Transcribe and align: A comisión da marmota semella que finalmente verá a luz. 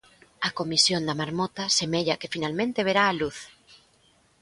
A 0.47 0.49
comisión 0.59 1.01
da 1.07 1.17
marmota 1.21 1.63
semella 1.79 2.19
que 2.19 2.31
finalmente 2.35 2.85
verá 2.87 3.03
a 3.07 3.17
luz. 3.21 3.37